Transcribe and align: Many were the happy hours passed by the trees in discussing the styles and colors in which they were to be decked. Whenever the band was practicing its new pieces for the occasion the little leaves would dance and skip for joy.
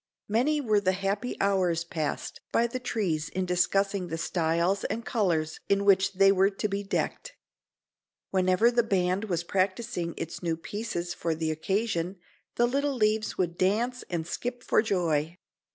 Many 0.27 0.59
were 0.59 0.79
the 0.81 0.93
happy 0.93 1.37
hours 1.39 1.83
passed 1.83 2.41
by 2.51 2.65
the 2.65 2.79
trees 2.79 3.29
in 3.29 3.45
discussing 3.45 4.07
the 4.07 4.17
styles 4.17 4.83
and 4.85 5.05
colors 5.05 5.59
in 5.69 5.85
which 5.85 6.13
they 6.13 6.31
were 6.31 6.49
to 6.49 6.67
be 6.67 6.81
decked. 6.81 7.35
Whenever 8.31 8.71
the 8.71 8.81
band 8.81 9.25
was 9.25 9.43
practicing 9.43 10.15
its 10.17 10.41
new 10.41 10.57
pieces 10.57 11.13
for 11.13 11.35
the 11.35 11.51
occasion 11.51 12.17
the 12.55 12.65
little 12.65 12.95
leaves 12.95 13.37
would 13.37 13.59
dance 13.59 14.03
and 14.09 14.25
skip 14.25 14.63
for 14.63 14.81
joy. 14.81 15.37